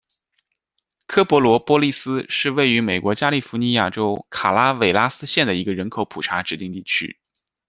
[1.05, 7.19] 科珀罗波利斯是位于美国加利福尼亚州卡拉韦拉斯县的一个人口普查指定地区。